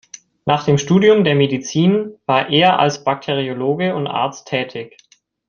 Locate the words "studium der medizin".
0.79-2.15